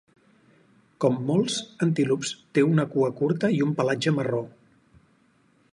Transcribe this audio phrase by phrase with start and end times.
[1.03, 1.57] Com molts
[1.87, 4.43] antílops, té una cua curta i un pelatge marró.